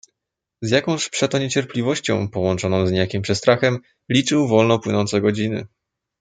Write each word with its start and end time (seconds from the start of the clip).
"Z 0.61 0.71
jakąż 0.71 1.09
przeto 1.09 1.39
niecierpliwością, 1.39 2.27
połączoną 2.27 2.87
z 2.87 2.91
niejakim 2.91 3.21
przestrachem, 3.21 3.79
liczył 4.09 4.47
wolno 4.47 4.79
płynące 4.79 5.21
godziny." 5.21 5.65